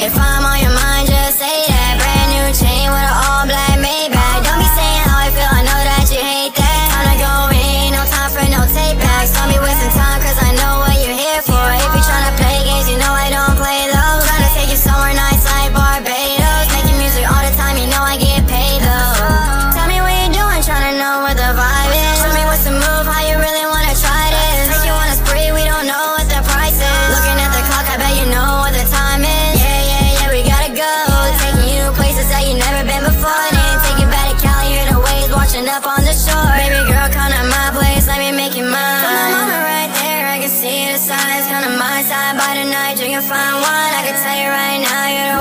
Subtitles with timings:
[0.00, 0.77] If I'm on your mind.
[41.08, 42.36] size, kind of my side.
[42.36, 43.64] By the night, you can find.
[43.98, 45.37] I can tell you right now, you don't.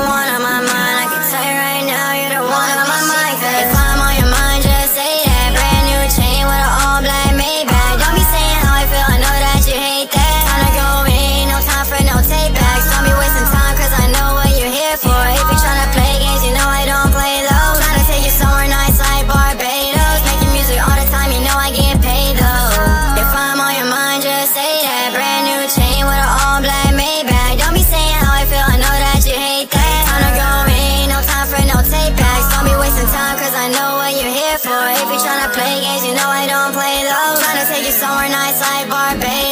[34.59, 37.37] for If you tryna play games, you know I don't play those.
[37.43, 39.46] Tryna take you somewhere nice like Barbados.